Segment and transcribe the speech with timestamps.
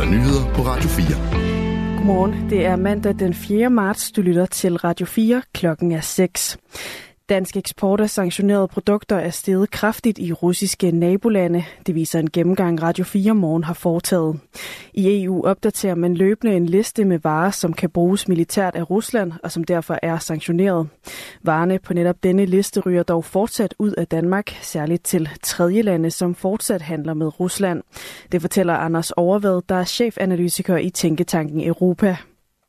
[0.00, 1.96] der nyheder på Radio 4.
[1.96, 2.50] Godmorgen.
[2.50, 3.70] Det er mandag den 4.
[3.70, 4.12] marts.
[4.12, 5.42] Du lytter til Radio 4.
[5.54, 6.58] Klokken er 6.
[7.30, 11.64] Dansk eksport af sanktionerede produkter er steget kraftigt i russiske nabolande.
[11.86, 14.40] Det viser en gennemgang Radio 4 morgen har foretaget.
[14.94, 19.32] I EU opdaterer man løbende en liste med varer, som kan bruges militært af Rusland
[19.42, 20.88] og som derfor er sanktioneret.
[21.42, 26.10] Varerne på netop denne liste ryger dog fortsat ud af Danmark, særligt til tredje lande,
[26.10, 27.82] som fortsat handler med Rusland.
[28.32, 32.16] Det fortæller Anders Overvad, der er chefanalytiker i Tænketanken Europa.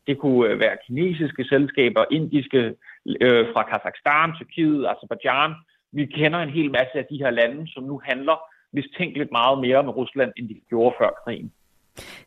[0.07, 2.75] Det kunne øh, være kinesiske selskaber, indiske
[3.21, 5.53] øh, fra Kazakhstan, Tyrkiet, Azerbaijan.
[5.91, 8.37] Vi kender en hel masse af de her lande, som nu handler
[8.73, 11.51] mistænkeligt meget mere med Rusland, end de gjorde før krigen.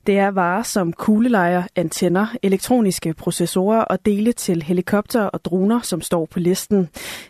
[0.06, 6.00] Det er varer som kuglelejer, antenner, elektroniske processorer og dele til helikopter og droner, som
[6.00, 6.88] står på listen.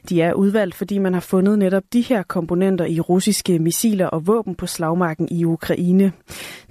[0.09, 4.27] De er udvalgt, fordi man har fundet netop de her komponenter i russiske missiler og
[4.27, 6.12] våben på slagmarken i Ukraine.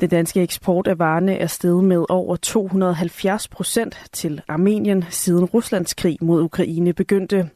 [0.02, 5.94] Den danske eksport af varerne er steget med over 270 procent til Armenien, siden Ruslands
[5.94, 7.50] krig mod Ukraine begyndte.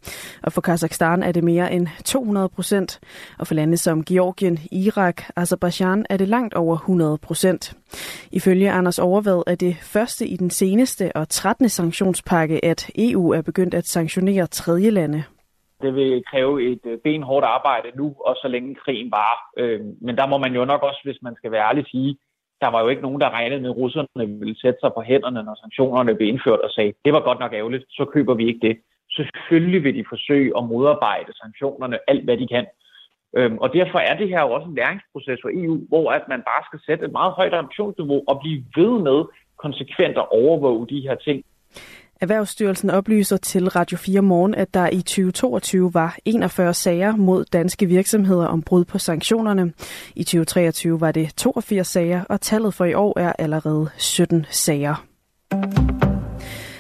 [0.44, 3.00] Og for Kazakhstan er det mere end 200 procent,
[3.40, 7.76] og for lande som Georgien, Irak, Azerbaijan er det langt over 100 procent.
[8.40, 11.70] Ifølge Anders Overvad er det første i den seneste og 13.
[11.70, 15.24] sanktionspakke, at EU er begyndt at sanktionere tredje lande.
[15.82, 19.34] Det vil kræve et øh, benhårdt arbejde nu, og så længe krigen var.
[19.58, 22.18] Øh, men der må man jo nok også, hvis man skal være ærlig, sige,
[22.62, 25.44] der var jo ikke nogen, der regnede med, at russerne ville sætte sig på hænderne,
[25.44, 28.68] når sanktionerne blev indført og sagde, det var godt nok ærgerligt, så køber vi ikke
[28.68, 28.76] det.
[29.18, 32.66] Selvfølgelig vil de forsøge at modarbejde sanktionerne alt, hvad de kan.
[33.36, 36.42] Øhm, og derfor er det her jo også en læringsproces for EU, hvor at man
[36.52, 39.20] bare skal sætte et meget højt ambitionsniveau og blive ved med
[39.58, 41.44] konsekvent at overvåge de her ting.
[42.22, 47.86] Erhvervsstyrelsen oplyser til Radio 4 Morgen, at der i 2022 var 41 sager mod danske
[47.86, 49.74] virksomheder om brud på sanktionerne.
[50.16, 55.07] I 2023 var det 82 sager, og tallet for i år er allerede 17 sager.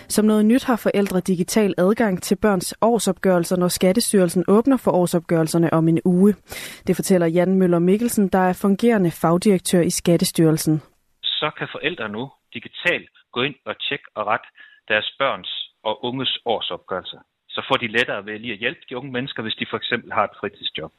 [0.10, 5.74] Som noget nyt har forældre digital adgang til børns årsopgørelser, når Skattestyrelsen åbner for årsopgørelserne
[5.74, 6.36] om en uge.
[6.88, 10.82] Det fortæller Jan Møller Mikkelsen, der er fungerende fagdirektør i Skattestyrelsen.
[11.24, 14.48] Så kan forældre nu digitalt gå ind og tjekke og rette
[14.88, 15.52] deres børns
[15.84, 17.20] og unges årsopgørelser.
[17.50, 20.12] Så får de lettere ved lige at hjælpe de unge mennesker, hvis de for eksempel
[20.12, 20.92] har et fritidsjob.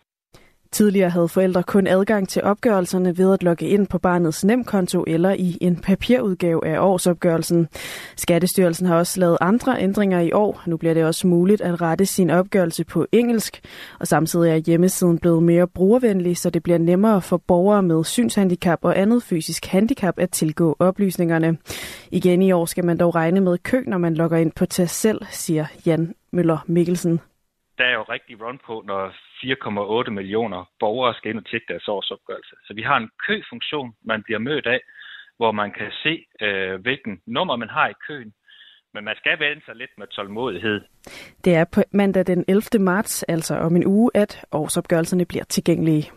[0.72, 5.30] Tidligere havde forældre kun adgang til opgørelserne ved at logge ind på barnets nemkonto eller
[5.30, 7.68] i en papirudgave af årsopgørelsen.
[8.16, 10.62] Skattestyrelsen har også lavet andre ændringer i år.
[10.66, 13.60] Nu bliver det også muligt at rette sin opgørelse på engelsk,
[14.00, 18.78] og samtidig er hjemmesiden blevet mere brugervenlig, så det bliver nemmere for borgere med synshandicap
[18.82, 21.56] og andet fysisk handicap at tilgå oplysningerne.
[22.10, 25.00] Igen i år skal man dog regne med kø, når man logger ind på tast
[25.00, 27.20] selv, siger Jan Møller Mikkelsen
[27.78, 29.03] der er jo rigtig run på, når
[30.05, 32.55] 4,8 millioner borgere skal ind og tjekke deres årsopgørelse.
[32.66, 34.81] Så vi har en køfunktion, man bliver mødt af,
[35.37, 38.33] hvor man kan se, øh, hvilken nummer man har i køen.
[38.94, 40.81] Men man skal vende sig lidt med tålmodighed.
[41.44, 42.84] Det er på mandag den 11.
[42.84, 46.10] marts, altså om en uge, at årsopgørelserne bliver tilgængelige.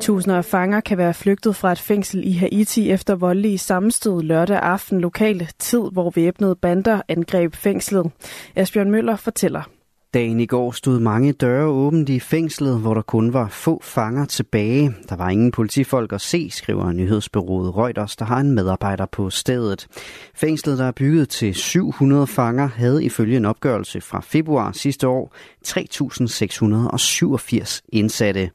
[0.00, 4.58] Tusinder af fanger kan være flygtet fra et fængsel i Haiti efter voldelige sammenstød lørdag
[4.58, 8.12] aften lokale tid, hvor væbnede bander angreb fængslet.
[8.56, 9.77] Asbjørn Møller fortæller.
[10.14, 14.24] Dagen i går stod mange døre åbent i fængslet, hvor der kun var få fanger
[14.24, 14.94] tilbage.
[15.08, 19.86] Der var ingen politifolk at se, skriver nyhedsbyrået Reuters, der har en medarbejder på stedet.
[20.34, 25.34] Fængslet, der er bygget til 700 fanger, havde ifølge en opgørelse fra februar sidste år
[25.66, 28.50] 3.687 indsatte.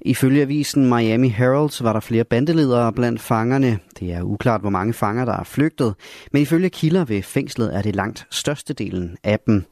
[0.00, 3.78] Ifølge avisen Miami Herald var der flere bandeledere blandt fangerne.
[4.00, 5.94] Det er uklart, hvor mange fanger, der er flygtet,
[6.32, 9.64] men ifølge kilder ved fængslet er det langt størstedelen af dem.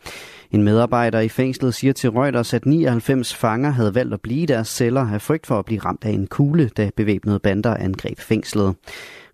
[0.50, 4.46] En medarbejder i fængslet siger til Reuters, at 99 fanger havde valgt at blive i
[4.46, 8.18] deres celler af frygt for at blive ramt af en kugle, da bevæbnede bander angreb
[8.20, 8.74] fængslet.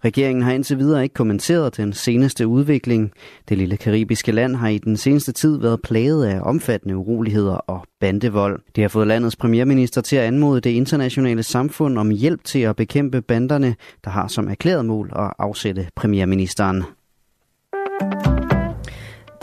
[0.04, 3.12] Regeringen har indtil videre ikke kommenteret den seneste udvikling.
[3.48, 7.86] Det lille karibiske land har i den seneste tid været plaget af omfattende uroligheder og
[8.00, 8.60] bandevold.
[8.76, 12.76] Det har fået landets premierminister til at anmode det internationale samfund om hjælp til at
[12.76, 13.74] bekæmpe banderne,
[14.04, 16.84] der har som erklæret mål at afsætte premierministeren.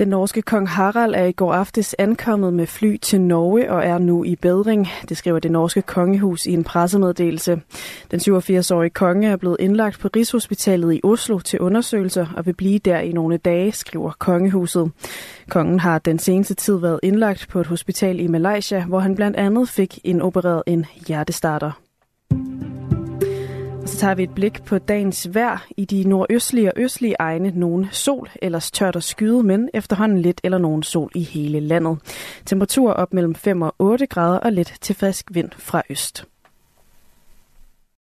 [0.04, 3.98] Den norske kong Harald er i går aftes ankommet med fly til Norge og er
[3.98, 4.88] nu i bedring.
[5.10, 7.62] Det skriver det norske kongehus i en pressemeddelelse.
[8.12, 12.80] Den 87-årige konge er blevet indlagt på Rigshospitalet i Oslo til undersøgelser og vil blive
[12.80, 14.92] der i nogle dage, skriver kongehuset.
[15.50, 19.38] Kongen har den seneste tid været indlagt på et hospital i Malaysia, hvor han blandt
[19.38, 21.83] andet fik indopereret en hjertestarter.
[24.04, 25.68] Tager vi et blik på dagens vejr.
[25.78, 30.42] I de nordøstlige og østlige egne nogen sol, ellers tørt og skyde, men efterhånden lidt
[30.44, 31.98] eller nogen sol i hele landet.
[32.46, 36.26] Temperatur op mellem 5 og 8 grader og lidt til frisk vind fra øst.